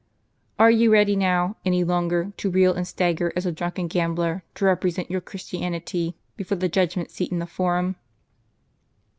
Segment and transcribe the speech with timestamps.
[0.57, 4.65] Are you ready now, any longer, to reel and stagger as a drunken gambler, to
[4.65, 7.95] represent your Christianity before the judgment seat in the Forum